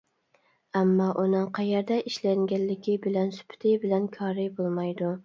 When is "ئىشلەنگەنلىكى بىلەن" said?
2.11-3.29